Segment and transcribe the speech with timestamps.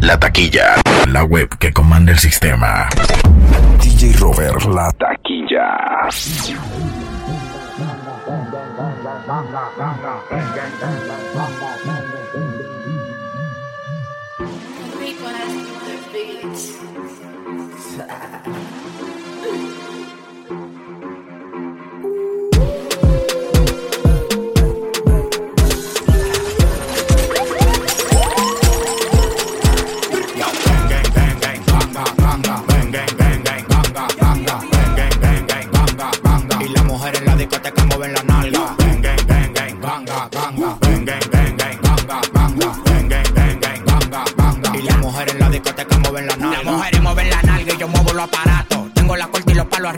[0.00, 0.76] La taquilla.
[1.08, 2.88] La web que comanda el sistema.
[3.82, 6.08] DJ Robert, la taquilla.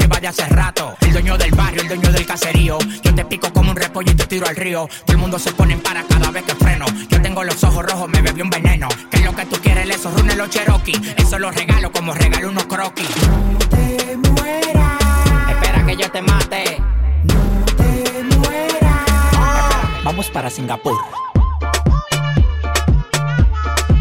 [0.02, 0.94] Arriba de hace rato.
[1.00, 2.78] El dueño del barrio, el dueño del caserío.
[3.02, 4.88] Yo te pico como un repollo y te tiro al río.
[5.04, 6.86] Todo el mundo se pone en para cada vez que freno.
[7.08, 8.88] Yo tengo los ojos rojos, me bebí un veneno.
[9.10, 9.88] ¿Qué es lo que tú quieres?
[9.88, 11.14] Esos runes los Cherokee.
[11.16, 13.08] Eso los regalo como regalo unos croquis.
[15.50, 16.82] Espera que yo te mate.
[17.24, 20.04] No te mueras.
[20.04, 20.98] Vamos para Singapur.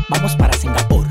[0.09, 1.10] Vamos para Singapur.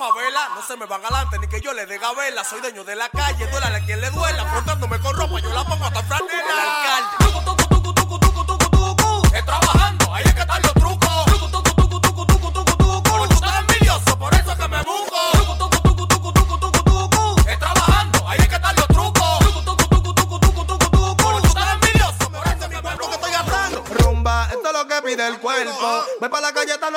[0.00, 0.48] Favela.
[0.54, 2.42] No se me van adelante ni que yo le dé gabela.
[2.42, 4.42] Soy dueño de la calle, duélale a quien le duela.
[4.42, 6.52] Afrontándome con ropa, yo la pongo hasta franela.
[6.52, 7.19] El alcalde.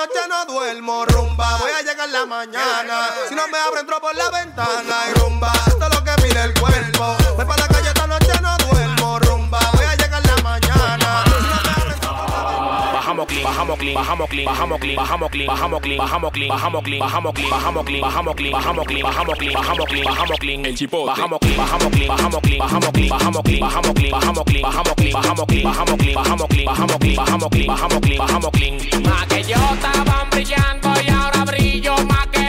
[0.04, 1.06] Noche, no duermo.
[1.06, 3.10] Rumba, voy a llegar la mañana.
[3.30, 4.96] Si no me abro, entro por la ventana.
[5.10, 7.16] Y rumba, esto es lo que pide el cuerpo.
[7.36, 7.63] Voy para
[13.24, 17.00] Bajamos clean, bajamos clean, bajamos clean, bajamos clean, bajamos clean, bajamos clean, bajamos clean, bajamos
[17.00, 20.66] clean, bajamos clean, bajamos clean, bajamos clean, bajamos clean, bajamos clean, bajamos clean, bajamos clean,
[20.66, 21.06] el chipote.
[21.08, 24.96] Bajamos clean, bajamos clean, bajamos clean, bajamos clean, bajamos clean, bajamos clean, bajamos clean, bajamos
[24.96, 29.04] clean, bajamos clean, bajamos clean, bajamos clean, bajamos clean, bajamos clean, bajamos clean, bajamos clean.
[29.04, 32.43] Más que yo estaban brillando y ahora brillo más que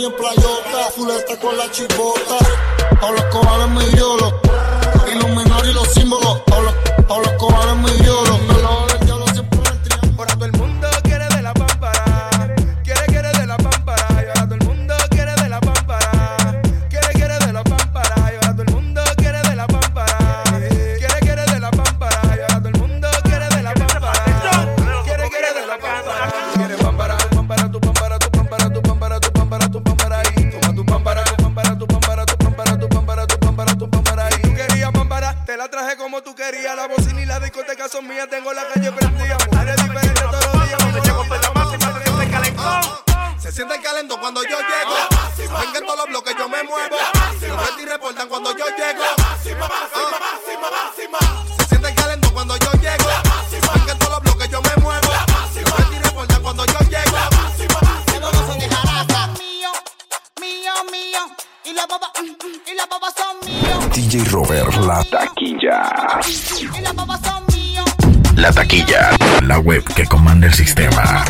[0.00, 2.38] y en Playota, fuleta con la chipota.
[3.00, 4.40] Pablo Escobar es mi yolo.
[5.12, 6.49] Iluminar y los símbolos.
[68.36, 69.10] La taquilla,
[69.42, 71.24] la web que comanda el sistema.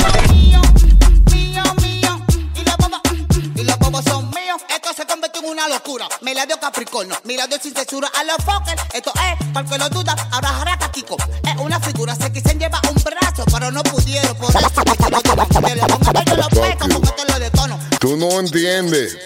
[4.69, 6.09] Esto se convirtió en una locura.
[6.23, 8.77] Me la dio Capricornio, me la dio sin censura a los Fokker.
[8.93, 11.17] Esto es, para el que lo duda, ahora jaraca Kiko.
[11.45, 14.37] Es una figura, se quisen llevar un brazo, pero no pudieron.
[14.37, 17.79] Por eso, que yo lo pongo yo lo peco, porque te lo detono.
[18.01, 19.17] Tú no entiendes.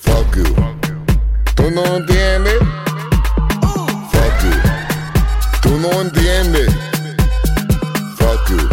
[0.00, 0.54] Fuck you.
[1.54, 2.87] Tú no entiendes.
[5.68, 6.74] Tú no entiendes.
[8.16, 8.68] Fuck you.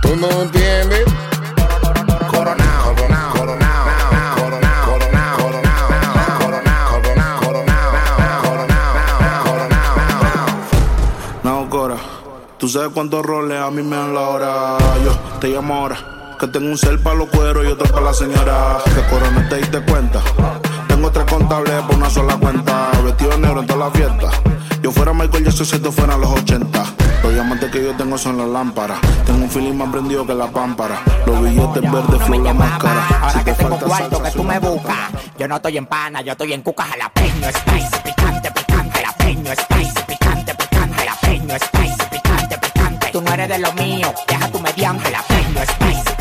[0.00, 1.04] Tú no entiendes.
[2.30, 3.70] Coronao, coronao, coronao.
[12.56, 14.78] Tú sabes cuántos roles a mí me dan la hora.
[15.04, 15.98] Yo te llamo ahora.
[16.38, 18.78] Que tengo un cel para los cueros y otro para la señora.
[18.84, 20.22] Que corona te diste cuenta.
[20.88, 22.90] Tengo tres contables por una sola cuenta.
[23.04, 24.30] Vestido negro en toda la fiesta
[24.82, 26.84] yo fuera Michael Jackson si esto fuera los 80.
[27.22, 28.98] Los diamantes que yo tengo son las lámparas.
[29.26, 31.02] Tengo un feeling más prendido que la pámpara.
[31.26, 33.06] Los billetes verdes, flow, la máscara.
[33.20, 34.96] Ahora Si que te tengo cuarto que tú me buscas.
[35.38, 40.02] Yo no estoy en pana, yo estoy en cuca jalapeño, spicy, picante, picante, jalapeño, spicy,
[40.06, 43.06] picante, picante, jalapeño, spicy, picante, picante.
[43.12, 46.19] Tú no eres de lo mío, deja tu mediante, jalapeño, spicy,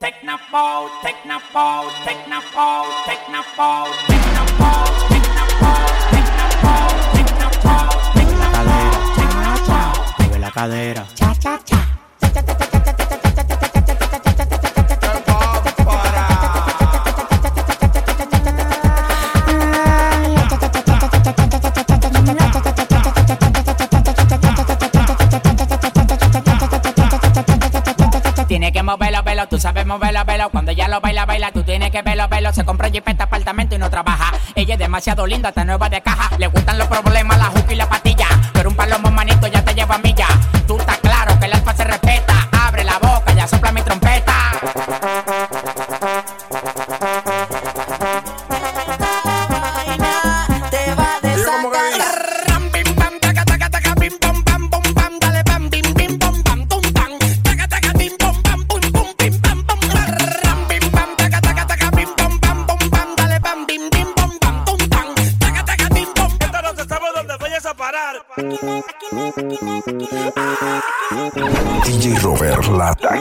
[0.00, 4.15] technopole, technopole, technopole, technopole,
[29.46, 30.48] tú sabes moverlo, velo.
[30.50, 32.52] Cuando ella lo baila, baila, tú tienes que verlo, velo.
[32.52, 34.32] Se compra jipeta, apartamento y no trabaja.
[34.54, 36.30] Ella es demasiado linda, está nueva de caja.
[36.38, 38.05] Le gustan los problemas, la juca y la patilla.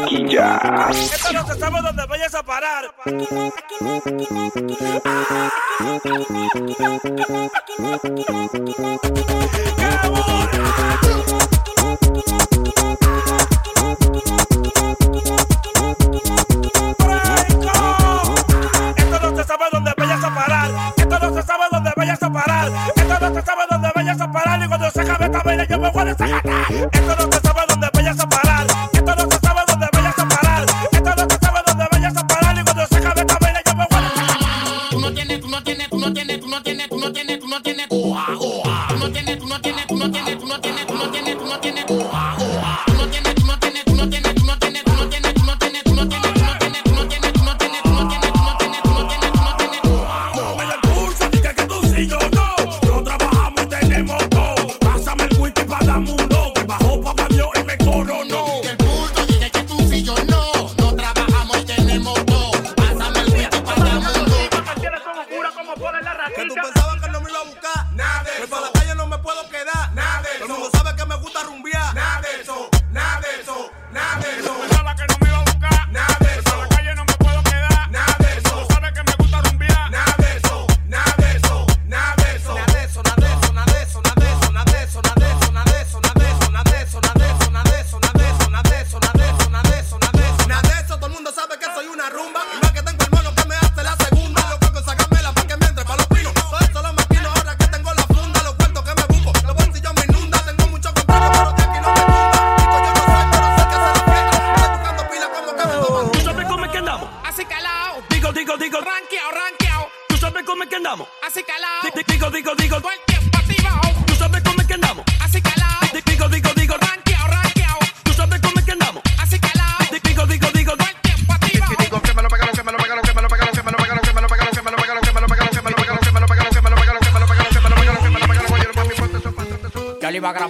[0.05, 2.85] Esto no se sabe dónde vayas a parar.
[18.95, 20.71] Esto no se sabe dónde vayas a parar.
[20.97, 22.71] Esto no se sabe dónde vayas a parar.
[22.95, 24.63] Esto no se sabe dónde vayas a parar.
[24.63, 25.29] Y cuando se acabe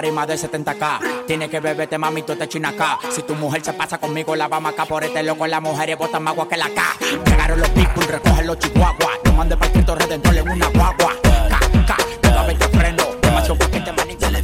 [0.00, 1.26] party más de 70k.
[1.26, 2.98] Tiene que beberte, mami, tú te china acá.
[3.10, 5.46] Si tu mujer se pasa conmigo, la vamos acá por este loco.
[5.46, 6.82] Las mujeres botan más agua que la K.
[7.26, 9.18] Llegaron los people, recogen los chihuahuas.
[9.24, 11.14] No mande para Cristo Redentor en una guagua.
[11.22, 13.04] K, K, toda vez te freno.
[13.20, 14.42] Demasiado paquete, manito, le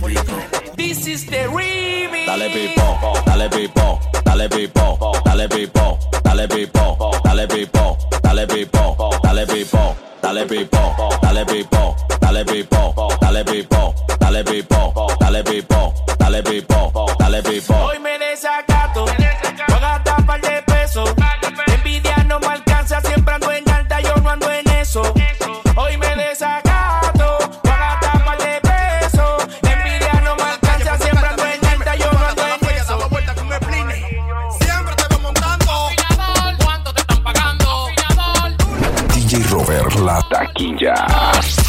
[0.77, 2.27] This is the remix.
[2.27, 9.47] Dale pipo, dale pipo, dale pipo, dale pipo, dale pipo, dale pipo, dale pipo, dale
[9.47, 17.15] pipo dale pipo, dale pipo, dale pipo, dale pipo, dale pipo, dale pipo, dale pipo,
[17.17, 17.75] dale pipo.
[17.75, 21.15] Hoy me desacato, no gasta par de pesos,
[21.69, 23.26] envidia no me alcanza siempre.
[40.87, 41.66] Podcast.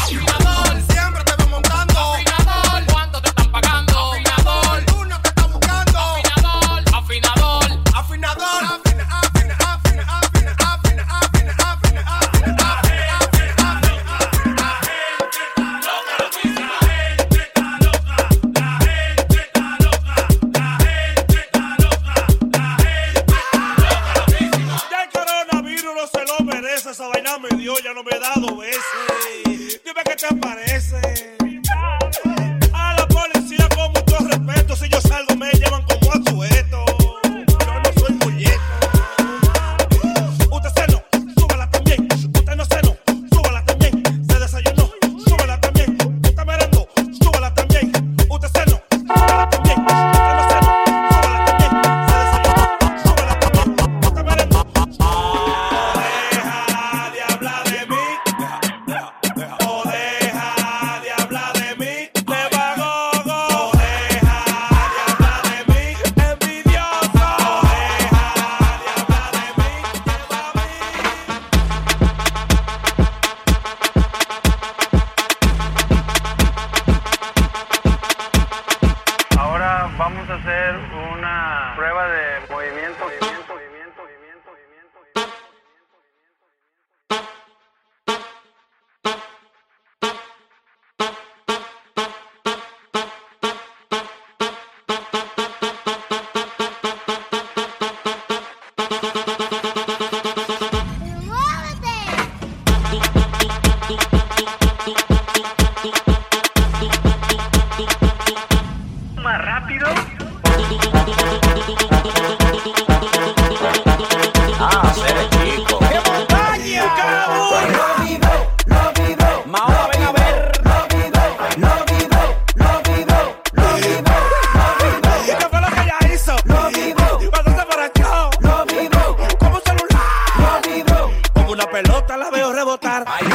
[131.82, 133.04] pelota la veo rebotar.
[133.06, 133.27] Ay,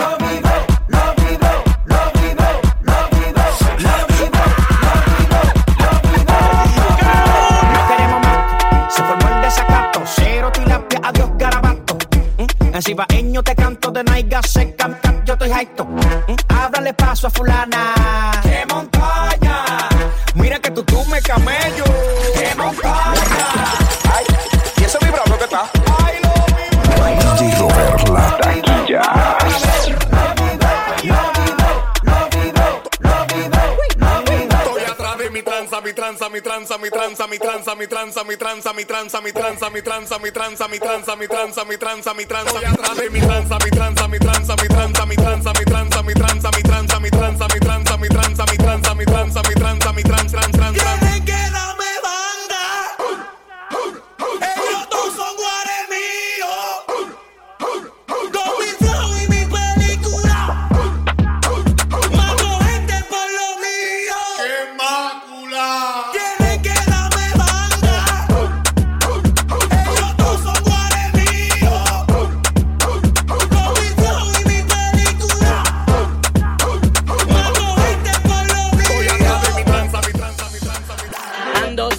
[36.63, 40.17] tranza, mi tranza, mi tranza, mi tranza, mi tranza, mi tranza, mi tranza, mi tranza,
[40.19, 42.49] mi tranza, mi tranza, mi tranza, mi tranza, mi tranza, mi tranza.
[42.53, 46.01] Estoy atrás de mi tranza, mi tranza, mi tranza, mi tranza, mi tranza, mi tranza,
[46.01, 49.53] mi tranza, mi tranza, mi tranza, mi tranza, mi tranza, mi tranza, mi tranza, mi
[49.53, 50.99] tranza, mi tranza, tran, tran, tran.
[50.99, 51.92] Tienen que darme banda.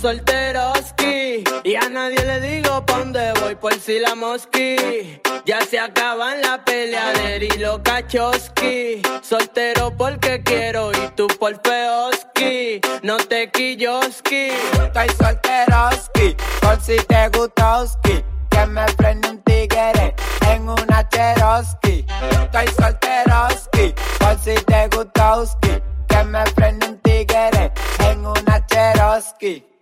[0.04, 5.18] Solteroski y a nadie le digo pa' dónde voy por si la mosqui.
[5.46, 9.00] Ya se acaban la peleadera y los cachoski.
[9.22, 12.82] Soltero porque quiero y tú por feoski.
[13.02, 14.50] No te quilloski.
[14.84, 18.22] Estoy solteroski, por si te gustoski.
[18.50, 20.14] Que me frene un tigre
[20.50, 22.04] en una Cherokee.
[22.42, 25.80] Estoy solteroski, por si te gustoski.
[26.06, 29.73] Que me frene un tigre en una Cherokee.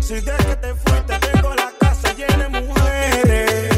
[0.00, 3.70] Si que te fuiste tengo la casa llena de mujeres.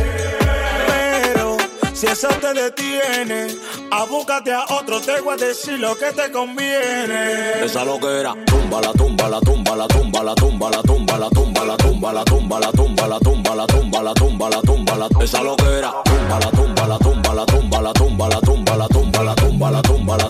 [0.89, 1.57] Pero
[1.93, 3.47] si eso te detiene,
[3.91, 7.65] abúcate a otro, te voy a decir lo que te conviene.
[7.65, 11.65] Esa loquera, tumba la tumba la tumba la tumba la tumba la tumba la tumba
[11.65, 15.09] la tumba la tumba la tumba la tumba la tumba la tumba la tumba la
[15.23, 19.23] esa loquera, tumba la tumba la tumba la tumba la tumba la tumba la tumba
[19.23, 20.29] la tumba la tumba la tumba la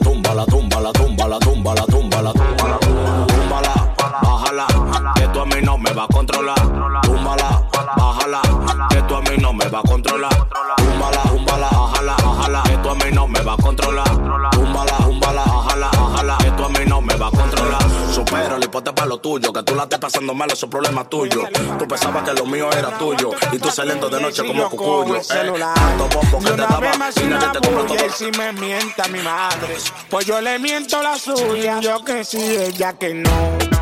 [6.04, 7.02] va a controlar.
[7.02, 8.42] Túmbala, bájala,
[8.90, 10.32] que tú a mí no me va a controlar.
[10.76, 14.08] Túmbala, túmbala, bájala, bájala, que tú a mí no me va a controlar.
[14.08, 17.82] Túmbala, túmbala, bájala, bájala, que tú a mí no me va a controlar.
[18.12, 21.08] Supera, y ponte para lo tuyo, que tú la estés pasando mal, eso es problema
[21.08, 21.42] tuyo.
[21.78, 25.16] Tú pensabas que lo mío era tuyo, y tú saliendo de noche como cucuyo.
[25.16, 28.10] Eh, tanto bombo que te daba, y nadie te compra todo.
[28.14, 29.76] si me mienta mi madre,
[30.10, 31.80] pues yo le miento la suya.
[31.80, 33.73] Yo que sí, ella que no.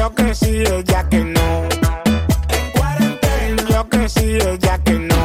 [0.00, 1.68] Yo que sí, ella que no.
[2.48, 3.62] En cuarentena.
[3.68, 5.22] Yo que sí, ella que no.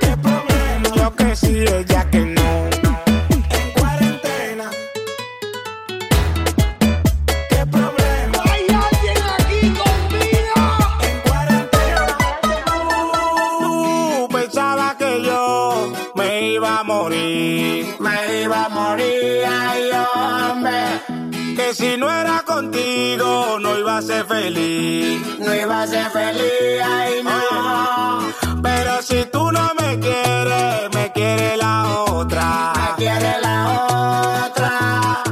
[0.00, 0.88] ¿Qué problema?
[0.96, 2.48] Yo que sí, ella que no.
[3.28, 4.70] En cuarentena.
[7.50, 8.38] ¿Qué problema?
[8.50, 10.56] Hay alguien aquí conmigo.
[11.10, 12.16] En cuarentena.
[13.60, 19.21] Tú pensaba que yo me iba a morir, me iba a morir.
[21.72, 26.82] Que si no era contigo no iba a ser feliz, no iba a ser feliz,
[26.84, 28.60] ay no.
[28.62, 35.22] Pero si tú no me quieres, me quiere la otra, me quiere la otra.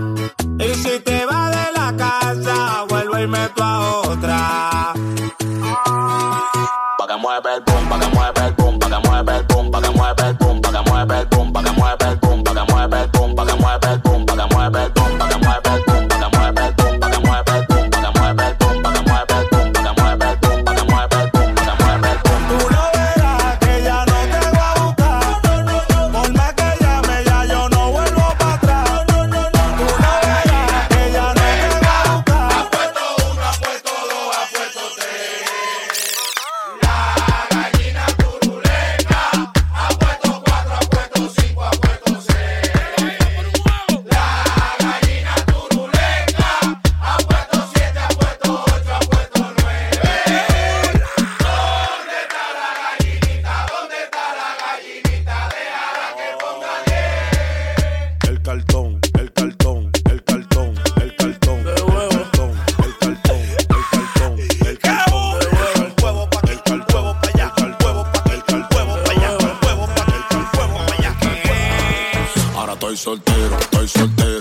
[0.60, 4.94] Y si te vas de la casa, vuelvo y meto a otra.
[6.96, 8.19] Pa' que mueve el boom, pa' que mueve
[73.00, 74.39] soltero, estoy soltero,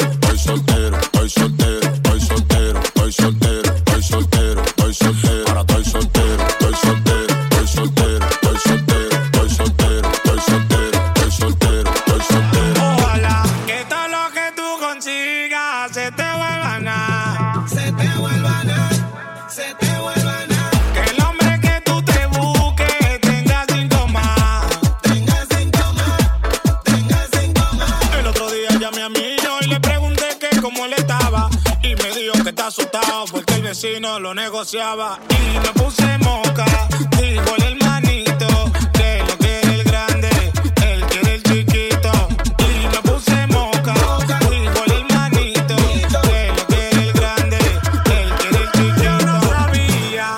[30.79, 31.49] molestaba
[31.83, 36.65] y me dijo que está asustado porque el vecino lo negociaba y me puse moca,
[37.19, 38.47] dijo el hermanito
[38.93, 40.29] que lo quiere el grande,
[40.81, 42.11] él quiere el chiquito
[42.59, 43.93] y me puse moca,
[44.49, 45.75] dijo el hermanito
[46.23, 49.03] que lo quiere el grande, él quiere el chiquito.
[49.03, 50.29] Yo no sabía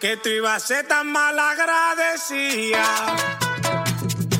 [0.00, 3.14] que tú ibas a ser tan mal agradecida.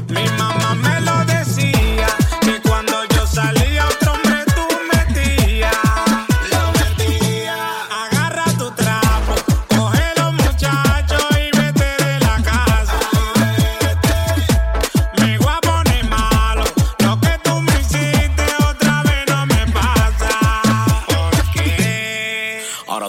[0.09, 0.76] Mi mamá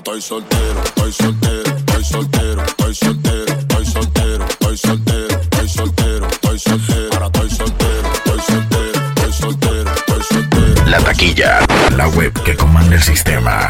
[0.08, 6.60] estoy soltero, estoy soltero, estoy soltero, estoy soltero, estoy soltero, estoy soltero, estoy soltero, estoy
[6.60, 7.10] soltero.
[7.12, 10.86] Ahora estoy soltero, estoy soltero, estoy soltero, estoy soltero.
[10.86, 11.60] La taquilla,
[11.98, 13.70] la web que comanda el sistema.